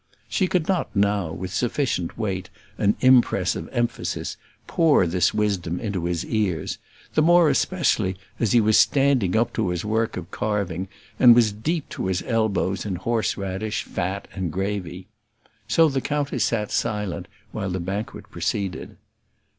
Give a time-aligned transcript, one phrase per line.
[0.27, 4.35] She could not now, with sufficient weight and impress of emphasis,
[4.65, 6.79] pour this wisdom into his ears;
[7.13, 10.87] the more especially as he was standing up to his work of carving,
[11.19, 15.05] and was deep to his elbows in horse radish, fat, and gravy.
[15.67, 18.97] So the countess sat silent while the banquet proceeded.